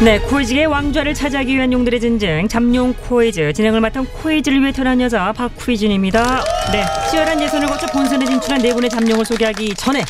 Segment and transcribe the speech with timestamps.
[0.00, 5.32] 네, 퀴즈의 왕좌를 차지하기 위한 용들의 전쟁 잠룡 퀴즈 진행을 맡은 퀴즈를 위해 태어난 여자
[5.32, 6.44] 박휘진입니다.
[6.70, 10.04] 네, 치열한 예선을 거쳐 본선에 진출한 네 분의 잠룡을 소개하기 전에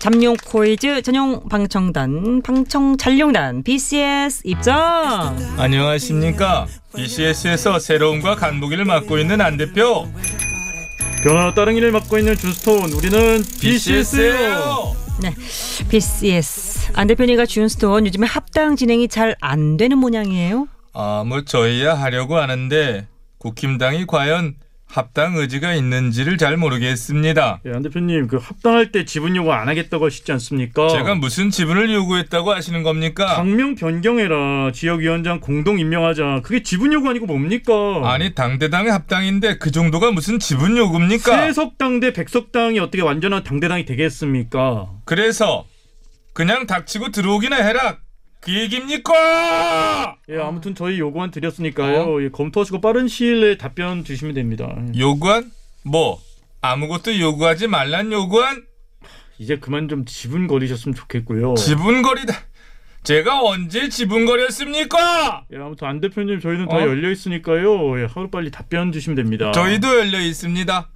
[0.00, 5.38] 잠룡 퀴즈 전용 방청단 방청 잠룡단 BCS 입장.
[5.56, 6.66] 안녕하십니까.
[6.96, 10.08] BCS에서 새로움과 간보기를 맡고 있는 안 대표
[11.22, 14.32] 변화 따릉 일을 맡고 있는 준스톤 우리는 BCS예요.
[14.32, 14.96] BCS예요.
[15.22, 15.34] 네,
[15.88, 20.68] BCS 안 대표님과 준스톤 요즘에 합당 진행이 잘 안 되는 모양이에요.
[20.92, 23.06] 아, 뭐 저희야 하려고 하는데
[23.38, 24.54] 국힘당이 과연
[24.86, 27.60] 합당 의지가 있는지를 잘 모르겠습니다.
[27.64, 30.88] 예, 안 대표님 그 합당할 때 지분 요구 안 하겠다고 하시지 않습니까?
[30.88, 33.36] 제가 무슨 지분을 요구했다고 하시는 겁니까?
[33.36, 37.72] 당명 변경해라 지역위원장 공동 임명하자 그게 지분 요구 아니고 뭡니까?
[38.04, 41.38] 아니 당대당의 합당인데 그 정도가 무슨 지분 요구입니까?
[41.46, 44.88] 세석당 대 백석당이 어떻게 완전한 당대당이 되겠습니까?
[45.04, 45.64] 그래서
[46.32, 47.98] 그냥 닥치고 들어오기나 해라.
[48.40, 50.16] 그 얘기입니까?
[50.30, 52.22] 예, 아무튼 저희 요구안 드렸으니까요.
[52.24, 54.66] 예, 검토하시고 빠른 시일 내에 답변 주시면 됩니다.
[54.94, 54.98] 예.
[54.98, 55.50] 요구한
[55.84, 56.20] 뭐
[56.62, 58.64] 아무것도 요구하지 말란 요구한
[59.38, 61.54] 이제 그만 좀 지분 거리셨으면 좋겠고요.
[61.54, 62.34] 지분거리다.
[63.02, 65.44] 제가 언제 지분거렸습니까?
[65.52, 66.80] 예, 아무튼 안 대표님 저희는 다 어?
[66.80, 68.00] 열려 있으니까요.
[68.00, 69.52] 예, 하루 빨리 답변 주시면 됩니다.
[69.52, 70.88] 저희도 열려 있습니다.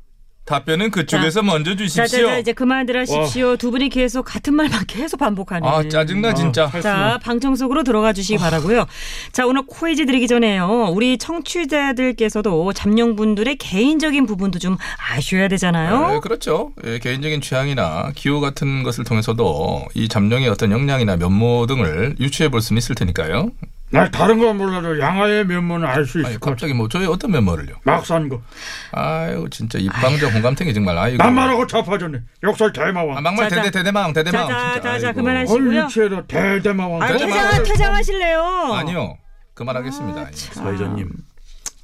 [0.44, 2.04] 답변은 그쪽에서 먼저 자, 주십시오.
[2.06, 3.56] 자, 자, 이제 그만들 하십시오.
[3.56, 5.66] 두 분이 계속 같은 말만 계속 반복하는.
[5.66, 6.70] 아 짜증나 진짜.
[6.72, 8.84] 아, 자, 방청 속으로 들어가 주시기 바라고요.
[9.32, 10.90] 자, 오늘 퀴즈 드리기 전에요.
[10.92, 14.76] 우리 청취자들께서도 잠룡분들의 개인적인 부분도 좀
[15.10, 16.08] 아셔야 되잖아요.
[16.08, 16.72] 네, 그렇죠.
[16.84, 22.60] 예, 개인적인 취향이나 기호 같은 것을 통해서도 이 잠룡의 어떤 역량이나 면모 등을 유추해 볼
[22.60, 23.50] 수는 있을 테니까요.
[23.90, 26.50] 나 다른 건 몰라도 양아의 면모는 알 수 있을 것.
[26.50, 27.76] 갑자기 뭐 저희 어떤 면모를요?
[27.84, 28.42] 막산 거.
[28.90, 31.16] 아유 진짜 입방정 홍감탱이 정말 아이고.
[31.22, 32.18] 남말하고 자파졌네.
[32.42, 33.18] 역설 대마왕.
[33.18, 33.48] 아, 막말.
[33.48, 34.48] 대대 대대망 대대망.
[34.48, 34.80] 자, 자, 진짜.
[34.92, 35.20] 자, 자, 아이고.
[35.20, 35.80] 그만하시고요.
[35.80, 37.02] 얼리치에다 대대마왕.
[37.02, 37.50] 아, 대대마왕.
[37.50, 38.42] 퇴장, 퇴장하실래요?
[38.72, 39.16] 아니요.
[39.54, 40.22] 그만하겠습니다.
[40.22, 40.32] 예.
[40.32, 41.10] 사회자님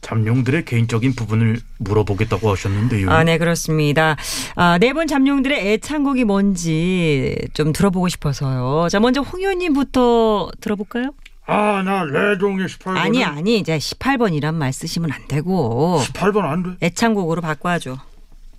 [0.00, 3.10] 잠룡들의 개인적인 부분을 물어보겠다고 하셨는데요.
[3.10, 4.16] 아, 네, 그렇습니다.
[4.56, 8.88] 아, 네분 잠룡들의 애창곡이 뭔지 좀 들어보고 싶어서요.
[8.90, 11.12] 자, 먼저 홍 의원님부터 들어볼까요?
[11.52, 12.96] 아, 나 레동의 18번.
[12.96, 16.86] 아니, 아니, 이제 18번이란 말 쓰시면 안 되고 18번 안 돼.
[16.86, 17.98] 애창곡으로 바꿔줘.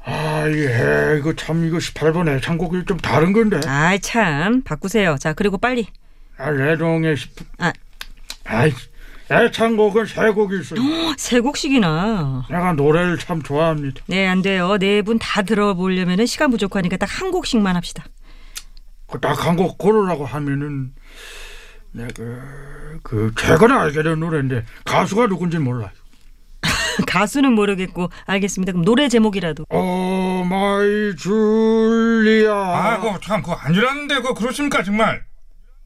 [0.03, 3.62] 아, 이게 이거 참 이거 18번 애창곡이 좀 다른 건데.
[3.66, 4.62] 아이, 참.
[4.63, 5.16] 바꾸세요.
[5.19, 5.88] 자, 그리고 빨리.
[6.38, 7.29] 아, 레동의 10.
[7.59, 7.72] 아.
[8.46, 8.74] 아이,
[9.31, 10.75] 애창곡은 세 곡이 있어.
[11.18, 12.47] 세 곡씩이나.
[12.50, 14.02] 내가 노래를 참 좋아합니다.
[14.08, 14.78] 네, 안 돼요.
[14.78, 18.03] 네 분 다 들어보려면 시간 부족하니까 딱 한 곡씩만 합시다.
[19.22, 20.91] 딱 한 곡 고르라고 하면은
[21.91, 22.12] 내가
[23.03, 25.90] 그 최근에 알게 된 노래인데 가수가 누군지 몰라요.
[27.07, 28.74] 가수는 모르겠고 알겠습니다.
[28.74, 29.66] 그럼 노래 제목이라도.
[29.69, 32.53] Oh my Julia.
[32.53, 35.24] 아이고 참 그거 아니라는데 그거 그렇습니까 정말?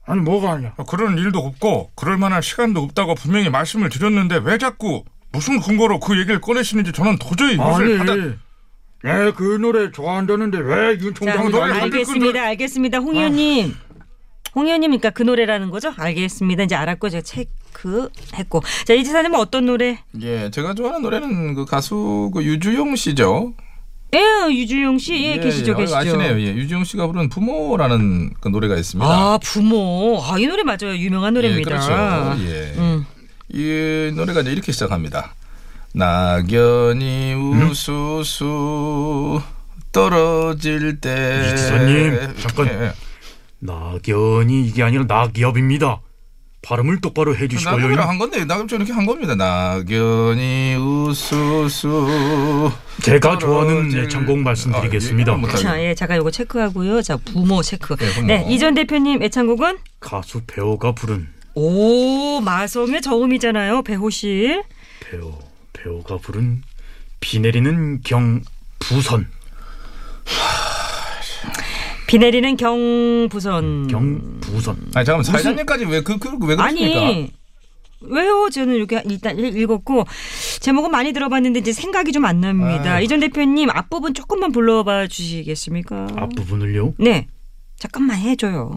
[0.06, 0.74] 아니 뭐가 아니야.
[0.78, 6.00] 어, 그런 일도 없고 그럴 만한 시간도 없다고 분명히 말씀을 드렸는데 왜 자꾸 무슨 근거로
[6.00, 8.16] 그 얘기를 꺼내시는지 저는 도저히 아니, 이것을 받아...
[9.04, 12.42] 내그 노래 좋아한다는데 왜윤 자, 총장도 노래 알겠습니다.
[12.42, 12.98] 알겠습니다.
[13.00, 13.76] 홍 의원님.
[14.56, 15.94] 홍 의원님이니까 그 노래라는 거죠?
[15.98, 16.64] 알겠습니다.
[16.64, 18.64] 이제 알았고 제가 체크했고.
[18.86, 20.00] 자, 이 지사님은 어떤 노래?
[20.22, 23.54] 예, 제가 좋아하는 노래는 그 가수 그 유주용 씨죠.
[24.14, 25.22] 예, 유주용 씨.
[25.26, 25.98] 예, 계시죠, 예, 계시죠.
[25.98, 26.40] 아시네요.
[26.40, 29.06] 예, 유주용 씨가 부른 부모라는 그 노래가 있습니다.
[29.06, 30.22] 아, 부모.
[30.24, 30.96] 아, 이 노래 맞아요.
[30.96, 31.60] 유명한 노래입니다.
[31.60, 31.92] 예, 그렇죠.
[32.46, 32.74] 예.
[32.78, 33.06] 음.
[33.50, 35.34] 이 노래가 이제 이렇게 시작합니다.
[35.94, 39.42] 낙연이 우수수
[39.92, 41.52] 떨어질 때.
[41.54, 42.68] 이지사님, 잠깐.
[42.68, 42.94] 예.
[43.60, 46.02] 낙연이 이게 아니라 낙엽입니다.
[46.62, 47.76] 발음을 똑바로 해주시고요.
[47.78, 49.36] 낙엽이랑 한 건데 낙엽처럼 이렇게 한 겁니다.
[49.36, 52.72] 낙연이 우수수.
[53.04, 55.32] 제가 좋아하는 애창곡 말씀드리겠습니다.
[55.34, 57.04] 아, 예, 못하겠- 자, 예, 잠깐 요거 체크하고요.
[57.04, 57.96] 자, 부모 체크.
[58.26, 58.40] 네.
[58.40, 63.84] 네, 이전 대표님 애창곡은 가수 배우가 부른 오, 마성의 저음이잖아요.
[63.84, 64.64] 배호실.
[65.02, 65.34] 배우
[65.74, 66.64] 배우가 부른
[67.20, 68.42] 비 내리는 경
[68.80, 69.28] 부선
[72.16, 73.88] 비 내리는 경부선.
[73.88, 77.02] 경부선 아니 잠깐만 사회자님까지 왜그그왜 그렇습니까?
[77.02, 77.34] 아니
[78.00, 78.50] 왜요?
[78.50, 80.06] 저는 이렇게 일단 읽- 읽었고
[80.62, 82.94] 제목은 많이 들어봤는데 이제 생각이 좀 안 납니다.
[82.96, 83.04] 아유.
[83.04, 86.08] 이전 대표님 앞부분 조금만 불러봐 주시겠습니까?
[86.16, 86.94] 앞부분을요?
[87.00, 87.28] 네.
[87.80, 88.74] 잠깐만 해줘요.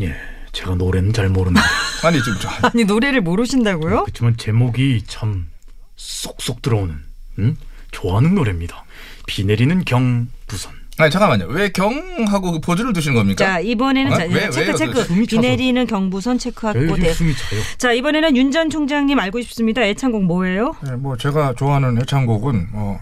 [0.00, 0.14] 예,
[0.52, 1.66] 제가 노래는 잘 모릅니다.
[2.06, 4.02] 아니 좀 저, 아니 노래를 모르신다고요?
[4.04, 5.48] 그렇지만 제목이 참
[5.96, 6.94] 쏙쏙 들어오는,
[7.40, 7.56] 음?
[7.90, 8.84] 좋아하는 노래입니다.
[9.26, 10.85] 비 내리는 경부선.
[10.98, 11.46] 아니 잠깐만요.
[11.48, 13.44] 왜 경하고 그 포즈를 두시는 겁니까?
[13.44, 14.16] 자 이번에는 어?
[14.16, 14.74] 자, 왜, 체크 왜요?
[14.76, 15.38] 체크 비.
[15.38, 17.12] 내리는 경부선 체크하고 에이, 돼.
[17.12, 17.60] 숨이 차요.
[17.76, 19.82] 자 이번에는 윤 전 총장님 알고 싶습니다.
[19.82, 20.74] 애창곡 뭐예요?
[20.82, 22.98] 네, 뭐 제가 좋아하는 애창곡은 뭐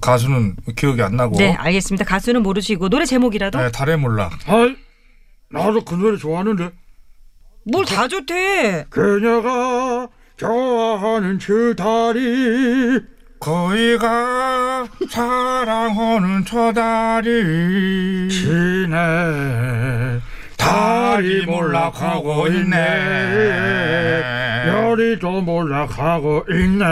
[0.00, 2.04] 가수는 기억이 안 나고 네 알겠습니다.
[2.04, 4.32] 가수는 모르시고 노래 제목이라도 네, 달의 몰락.
[4.48, 4.76] 아이
[5.50, 6.70] 나도 그 노래 좋아하는데
[7.72, 8.86] 뭘 다 좋대.
[8.90, 13.00] 그녀가 좋아하는 저 다리
[13.40, 18.96] 거기가 사랑하는 저 다리 지네
[20.56, 24.22] 달이 몰락하고 있네
[24.66, 26.84] 별이도 몰락하고 있네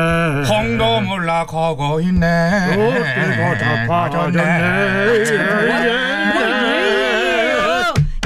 [0.49, 5.25] 홍도 몰락하고 있네 꽃들도 다 빠졌네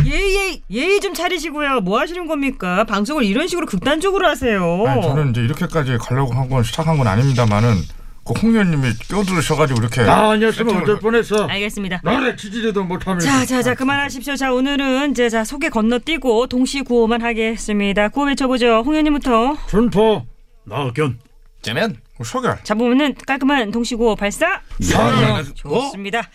[0.07, 1.81] 예예 예의 좀 차리시고요.
[1.81, 2.85] 뭐 하시는 겁니까?
[2.85, 4.85] 방송을 이런 식으로 극단적으로 하세요.
[4.87, 8.00] 아니, 저는 이제 이렇게까지 가려고 한 건 시작한 건 아닙니다만은 그
[8.35, 12.01] 홍 의원님이 껴들으셔가지고 이렇게 나 아니었으면 어쩔 뻔했어 알겠습니다.
[12.05, 14.37] 나를 지지리도 못하면서 자, 자, 자, 그만하십시오.
[14.37, 18.09] 자, 오늘은 이제 자 소개 건너뛰고 동시 구호만 하겠습니다.
[18.09, 18.83] 구호 외쳐보죠.
[18.85, 19.57] 홍 의원님부터.
[19.69, 20.27] 준포
[20.65, 21.19] 나견
[21.63, 24.61] 째면 소결 잡으면은 깔끔한 동시 구호 발사.
[24.81, 26.29] 사냥 좋습니다.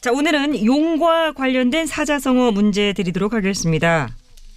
[0.00, 4.08] 자, 오늘은 용과 관련된 사자성어 문제 드리도록 하겠습니다.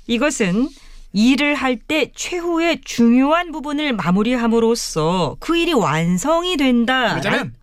[0.07, 0.69] 이것은
[1.13, 7.19] 일을 할 때 최후의 중요한 부분을 마무리함으로써 그 일이 완성이 된다.
[7.21, 7.53] 째면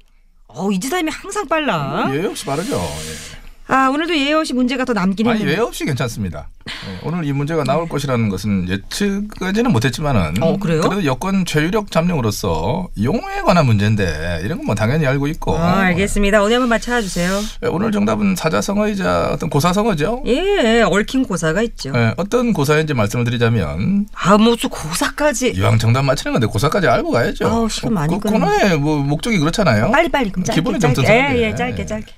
[0.49, 2.11] 어, 이지사님이 항상 빨라.
[2.15, 3.28] 예의 없이 바르죠 예.
[3.71, 5.53] 아, 오늘도 예의 없이 문제가 더 남긴 아니 했는데.
[5.59, 10.81] 예의 없이 괜찮습니다 예, 오늘 이 문제가 나올 것이라는 것은 예측하지는 못했지만은 어, 그래요?
[10.83, 16.43] 래도 여권 최유력 잠룡으로서 용어에 관한 문제인데 이런 건 뭐 당연히 알고 있고 어, 알겠습니다.
[16.43, 17.31] 어디 한번 맞춰 주세요.
[17.63, 21.93] 예, 오늘 정답은 사자성어이자 어떤 고사성어죠 예, 얽힌 고사가 있죠.
[21.95, 25.53] 예, 어떤 고사인지 말씀을 드리자면 아, 무슨 고사까지.
[25.57, 27.47] 이왕 정답 맞히는 건데 고사까지 알고 가야죠.
[27.47, 28.39] 아우, 시간 많이 그 끄네.
[28.39, 29.91] 코너의 뭐 목적이 그렇잖아요.
[29.91, 30.95] 빨리 빨리 그럼 짧게 기본이 짧게.
[30.95, 31.55] 좀 예, 예, 돼.
[31.55, 32.13] 짧게 짧게.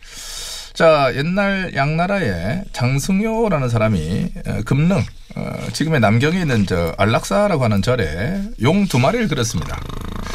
[0.75, 5.03] 자 옛날 양나라에 장승효라는 사람이 어, 금능
[5.37, 9.81] 어, 지금의 남경에 있는 저 안락사라고 하는 절에 용 두 마리를 그렸습니다.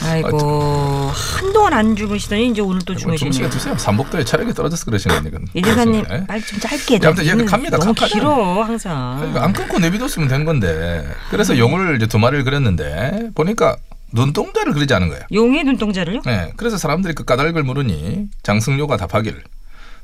[0.04, 3.50] 아이고 한동안 안 주무시더니 이제 오늘 또뭐 주무시게 주무시네.
[3.50, 3.78] 두세요.
[3.78, 5.40] 삼복도에 체력이 떨어져서 그러시는 거니까.
[5.62, 6.26] 그렇습니다.
[6.26, 6.96] 빨리 좀 짧게.
[6.96, 7.78] 야, 아무튼 얘가 너무 갑니다.
[7.78, 8.10] 너무 갑하잖아요.
[8.36, 9.16] 길어 항상.
[9.18, 13.78] 그러니까 안 끊고 내비뒀으면 된 건데 그래서 용을 이제 두 마리를 그렸는데 보니까
[14.14, 15.24] 눈동자를 그리지 않은 거예요.
[15.34, 16.22] 용의 눈동자를요?
[16.26, 19.42] 네, 그래서 사람들이 그 까닭을 물으니 장승료가 답하길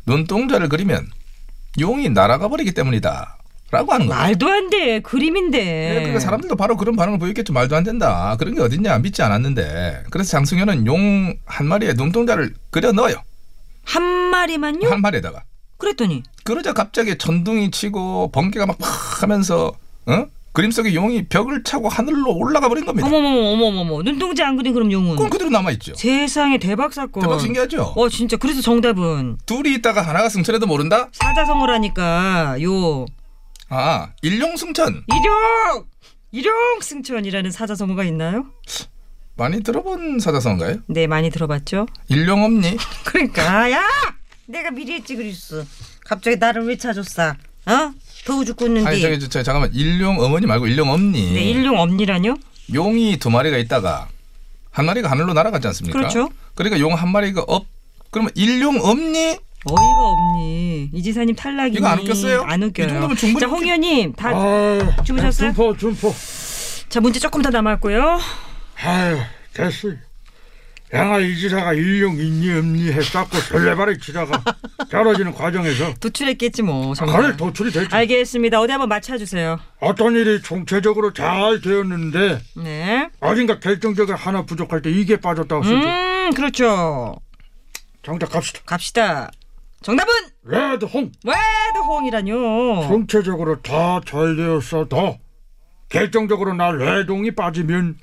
[0.06, 1.08] 눈동자를 그리면
[1.80, 3.38] 용이 날아가 버리기 때문이다.
[3.72, 4.22] 라고 하는 거예요.
[4.22, 5.00] 말도 안 돼.
[5.00, 5.58] 그림인데.
[5.64, 7.54] 네, 그러니까 사람들도 바로 그런 반응을 보였겠죠.
[7.54, 8.36] 말도 안 된다.
[8.38, 8.98] 그런 게 어딨냐.
[9.00, 10.04] 믿지 않았는데.
[10.10, 13.16] 그래서 장승효는 용한 마리에 눈동자를 그려 넣어요.
[13.86, 14.90] 한 마리만요?
[14.90, 15.44] 한 마리에다가.
[15.78, 19.72] 그랬더니 그러자 갑자기 천둥이 치고 번개가 막 팍 하면서
[20.06, 20.26] 어?
[20.54, 23.08] 그림 속에 용이 벽을 차고 하늘로 올라가 버린 겁니다.
[23.08, 25.96] 어머머머 어머머머 눈동자 안 그린 그럼 용은 그건 그대로 남아있죠.
[25.96, 27.22] 세상에 대박 사건.
[27.24, 27.94] 대박 신기하죠?
[27.96, 31.08] 어 진짜 그래서 정답은 둘이 있다가 하나가 승천해도 모른다?
[31.14, 33.06] 사자성어라니까 요
[33.70, 35.06] 아, 일용 승천.
[35.08, 35.86] 일용
[36.32, 38.46] 일용 승천이라는 사자성어가 있나요?
[39.38, 40.80] 많이 들어본 사자성어인가요?
[40.88, 41.86] 네 많이 들어봤죠.
[42.10, 42.76] 일용엄니?
[43.06, 43.82] 그러니까 야
[44.48, 45.64] 내가 미리 했지 그랬어.
[46.06, 47.36] 갑자기 나를 왜 찾았어?
[47.66, 47.92] 어?
[48.26, 48.88] 더워 죽겠는데.
[48.90, 51.32] 아니 저기 저, 잠깐만 일용 어머니 말고 일용 엄니.
[51.34, 52.36] 네 일용 엄니라뇨?
[52.74, 54.08] 용이 두 마리가 있다가
[54.72, 55.98] 한 마리가 하늘로 날아갔지 않습니까?
[55.98, 56.30] 그렇죠.
[56.56, 57.66] 그러니까 용 한 마리가 업
[58.12, 59.38] 그러면 일용 엄니?
[59.64, 60.90] 어이가 없니.
[60.94, 61.78] 이 지사님 탈락이니.
[61.78, 62.42] 이거 안 웃겼어요?
[62.44, 62.88] 안이 웃겨요.
[62.88, 64.30] 정도면 충분히 자, 홍 의원님 다.
[64.30, 65.50] 아유 주무셨어요?
[65.54, 66.14] 준표 준표
[66.90, 68.20] 자, 문제 조금 더 남았고요.
[68.84, 69.18] 아유
[69.54, 69.90] 됐어
[70.94, 74.44] 양아 이지사가 일용 있니 없니 해쌓고 설레발에 치다가
[74.92, 76.94] 떨어지는 과정에서 도출했겠지 뭐.
[76.94, 77.38] 가를 정말.
[77.38, 78.60] 도출이 됐지 알겠습니다.
[78.60, 79.58] 어디 한번 맞춰주세요.
[79.80, 83.10] 어떤 일이 총체적으로 잘 되었는데 네.
[83.22, 87.16] 어딘가 결정적으로 하나 부족할 때 이게 빠졌다고 쓰죠 음, 그렇죠.
[88.04, 89.32] 정답 갑시다 갑시다.
[89.82, 90.12] 정답은
[90.44, 92.88] 레드 홍 레드홍이라뇨.
[92.88, 95.18] 총체적으로 다 잘 되었어도
[95.92, 97.98] 결정적으로 나 레동이 빠지면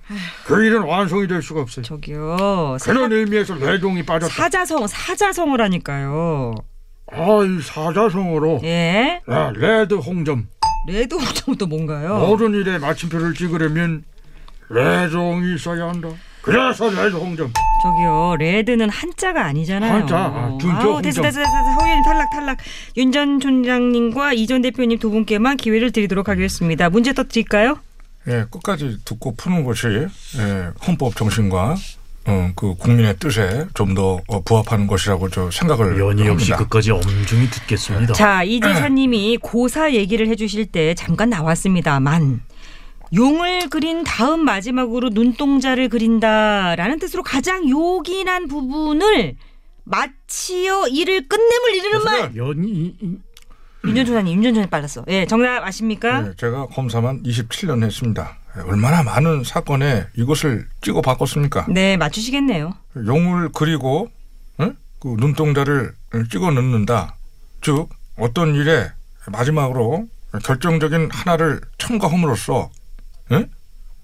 [0.45, 2.77] 그 일은 완성이 될 수가 없어요 저기요.
[2.79, 6.55] 사, 그런 의미에서 레동이 빠졌다 사자성 사자성어라니까요.
[7.11, 9.23] 아이 사자성어로 예.
[9.31, 10.47] 야, red 홍점
[10.87, 12.19] red홍은 또 뭔가요?
[12.19, 14.05] 모든 일에 마침표를 찍으려면
[14.69, 16.11] 레종이 있어야 한다
[16.43, 17.51] 그래서 red 홍점
[17.83, 18.37] 저기요.
[18.39, 19.93] red는 한자가 아니잖아요.
[19.93, 21.23] 한자, 아, 준표, 아우, 됐어.
[21.23, 21.41] 됐어, 됐어.
[21.41, 21.73] 됐어.
[21.79, 22.59] 홍의원님 탈락, 탈락.
[22.97, 26.91] 윤 전 총장님과 이 전 대표님 두 분께만 기회를 드리도록 하겠습니다.
[26.91, 27.79] 문제 더 드릴까요?
[28.29, 31.77] 예, 끝까지 듣고 푸는 것이 예, 헌법 정신과
[32.27, 36.57] 어, 그 국민의 뜻에 좀더 어, 부합하는 것이라고 저 생각을 역시 합니다.
[36.59, 38.13] 끝까지 엄중히 듣겠습니다.
[38.13, 42.43] 자, 이재사님이 고사 얘기를 해주실 때 잠깐 나왔습니다만
[43.15, 49.37] 용을 그린 다음 마지막으로 눈동자를 그린다라는 뜻으로 가장 요긴한 부분을
[49.85, 52.37] 마치어 이를 끝냄을 이르는 말.
[52.37, 52.97] 연희
[53.85, 55.05] 윤전조사님, 윤전조사님 빨랐어.
[55.09, 56.27] 예, 정답 아십니까?
[56.29, 58.37] 예, 제가 검사만 27년 했습니다.
[58.57, 61.67] 예, 얼마나 많은 사건에 이것을 찍어 바꿨습니까?
[61.71, 62.75] 네, 맞추시겠네요.
[63.07, 64.11] 용을 그리고
[64.61, 64.73] 예?
[65.01, 65.95] 그 눈동자를
[66.31, 67.15] 찍어 넣는다.
[67.63, 67.89] 즉
[68.19, 68.91] 어떤 일에
[69.29, 70.07] 마지막으로
[70.45, 72.71] 결정적인 하나를 첨가함으로써
[73.33, 73.49] 예?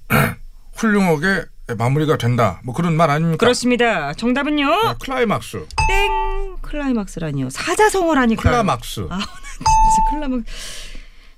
[0.76, 1.44] 훌륭하게
[1.78, 2.60] 마무리가 된다.
[2.64, 3.38] 뭐 그런 말 아닙니까?
[3.38, 4.12] 그렇습니다.
[4.12, 4.68] 정답은요?
[4.70, 5.66] 아, 클라이막스.
[5.88, 7.50] 땡 클라이막스라니요.
[7.50, 8.42] 사자성어라니까.
[8.42, 9.06] 클라막스.
[9.10, 10.44] 아, 나 진짜 클라막스.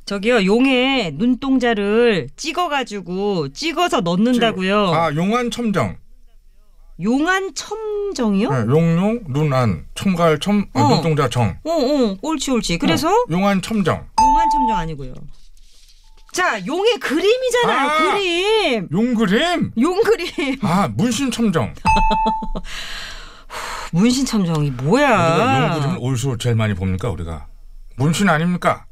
[0.07, 4.93] 저기요 용의 눈동자를 찍어가지고 찍어서 넣는다고요.
[4.93, 5.97] 아 용안 첨정.
[7.03, 8.49] 용안 첨정이요?
[8.51, 10.89] 예, 용용 눈안 첨갈 첨 어, 어.
[10.95, 11.57] 눈동자 정.
[11.65, 12.79] 어, 어, 옳지, 옳지.
[12.79, 14.07] 그래서 어, 용안 첨정.
[14.21, 15.13] 용안 첨정 아니고요.
[16.37, 17.89] 자, 용의 그림이잖아요.
[17.89, 17.97] 아.
[17.99, 18.89] 그림.
[18.93, 19.73] 용 그림.
[19.81, 20.59] 용 그림.
[20.61, 21.73] 아 문신 첨정.
[23.93, 25.71] 문신 첨정이 우리가 뭐야?
[25.73, 27.47] 용 그림을 어디서 제일 많이 봅니까 우리가?
[27.97, 28.85] 문신 아닙니까?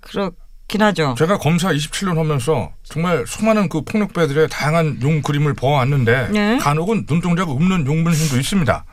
[0.00, 1.14] 그렇긴 하죠.
[1.18, 6.56] 제가 검사 27년 하면서 정말 수많은 그 폭력배들의 다양한 용 그림을 보아왔는데 네.
[6.56, 8.84] 간혹은 눈동자가 없는 용 문신도 있습니다.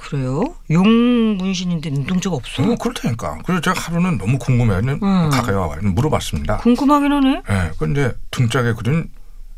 [0.00, 0.42] 그래요?
[0.70, 2.62] 용 문신인데 눈동자가 없어?
[2.62, 3.38] 어, 그렇다니까.
[3.44, 4.78] 그래서 제가 하루는 너무 궁금해요.
[4.78, 5.30] 음.
[5.30, 6.56] 가까이 와서 물어봤습니다.
[6.58, 7.42] 궁금하긴 하네.
[7.50, 9.10] 예, 근데 등짝에 그린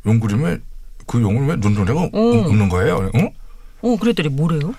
[0.04, 0.58] 용 그림에
[1.06, 2.08] 그 용을 왜 눈동자가 어.
[2.12, 3.08] 없는 거예요?
[3.14, 3.32] 어?
[3.82, 4.74] 어, 그랬더니 뭐래요?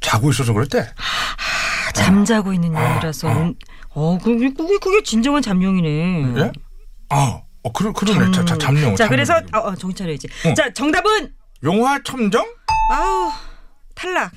[0.00, 0.78] 자고 있어서 그랬대.
[0.78, 3.28] 아, 잠자고 있는 용이라서.
[3.34, 3.54] 눈-
[3.94, 6.34] 어, 그게, 그게, 그게 진정한 잠룡이네.
[6.38, 6.52] 예?
[7.08, 8.30] 아, 어, 그러, 그러네.
[8.30, 8.94] 자, 자, 잠룡.
[8.94, 9.10] 자, 잠룡.
[9.10, 10.28] 그래서, 어, 어, 정신 차려야지.
[10.46, 10.54] 어.
[10.54, 11.32] 자, 정답은,
[11.64, 12.44] 용화 첨정?
[12.92, 13.30] 아우,
[13.94, 14.32] 탈락.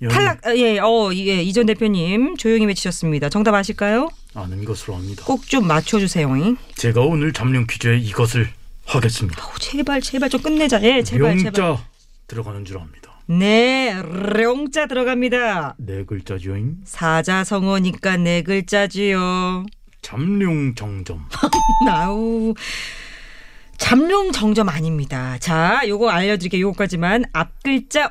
[0.00, 3.28] 연희 탈락, 아, 예, 어, 예, 이전 대표님 조용히 외치셨습니다.
[3.30, 4.08] 정답 아실까요?
[4.34, 5.24] 아는 것으로 합니다.
[5.24, 6.36] 꼭 좀 맞춰주세요.
[6.36, 6.56] 잉?
[6.76, 8.48] 제가 오늘 잠룡 퀴즈에 이것을
[8.86, 9.42] 하겠습니다.
[9.42, 10.80] 아우, 제발, 제발 좀 끝내자.
[10.82, 11.52] 예, 제발, 제발.
[11.64, 11.84] 용자
[12.28, 13.08] 들어가는 줄 압니다.
[13.26, 15.74] 네, 룡자 들어갑니다.
[15.78, 16.76] 네 글자죠잉.
[16.84, 19.66] 사자성어니까 네 글자지요.
[20.00, 21.26] 잠룡 정점.
[21.84, 22.54] 나우.
[23.78, 25.38] 잠룡 정점 아닙니다.
[25.38, 26.62] 자, 요거 알려드릴게요.
[26.66, 28.10] 요거까지만 앞 글자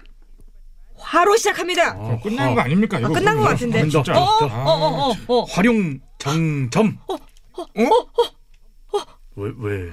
[0.97, 1.93] 화로 시작합니다.
[1.95, 2.99] 어, 끝난 거 아닙니까?
[2.99, 3.87] 이거 끝난 것 같은데.
[3.87, 4.17] 진짜.
[4.17, 5.43] 어, 어, 아, 어, 어, 어.
[5.43, 6.97] 활용 정점.
[7.07, 7.15] 어?
[9.35, 9.91] 왜 왜?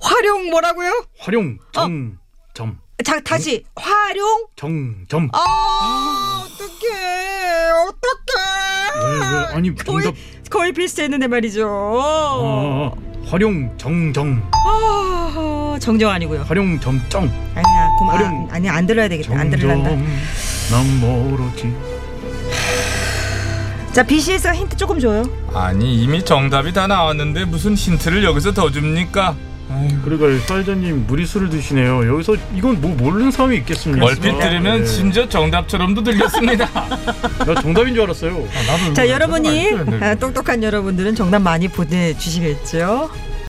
[0.00, 1.04] 활용 뭐라고요?
[1.20, 2.80] 활용 정점.
[3.04, 4.46] 자, 다시 활용.
[4.56, 5.28] 정점.
[5.32, 9.06] 아, 어떡해, 어떡해.
[9.06, 9.46] 왜 왜?
[9.54, 10.20] 아니 거의, 정답.
[10.50, 11.68] 거의 비슷했는데 말이죠.
[11.68, 14.42] 어, 활용 정정.
[14.66, 16.42] 아, 정정 아니고요.
[16.42, 17.24] 활용 점정.
[17.54, 18.14] 아니야, 고마.
[18.14, 18.48] 활용.
[18.50, 19.38] 아니 안 들어야 되겠다.
[19.38, 19.50] 안.
[19.50, 19.90] 들을란다.
[19.90, 21.74] 난 멀었지.
[23.92, 25.22] 자, BCS가 힌트 조금 줘요.
[25.54, 29.34] 아니 이미 정답이 다 나왔는데 무슨 힌트를 여기서 더 줍니까?
[30.04, 32.06] 그러니까 사회자님 무리수를 드시네요.
[32.12, 34.04] 여기서 이건 뭐 모르는 사람이 있겠습니까?
[34.06, 34.86] 얼핏 들으면 네.
[34.86, 36.68] 심지어 정답처럼도 들렸습니다.
[37.46, 38.32] 나 정답인 줄 알았어요.
[38.32, 39.68] 나도 자, 이거 여러분이.
[40.00, 43.10] 아, 똑똑한 여러분들은 정답 많이 보내주시겠죠.